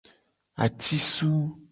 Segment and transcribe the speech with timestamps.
[0.63, 1.31] Atisu.